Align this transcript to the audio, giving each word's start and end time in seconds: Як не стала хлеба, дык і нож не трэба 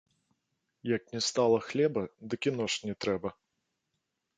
Як 0.95 1.03
не 1.15 1.21
стала 1.29 1.59
хлеба, 1.67 2.03
дык 2.31 2.41
і 2.53 2.59
нож 2.59 2.73
не 2.91 3.01
трэба 3.07 3.29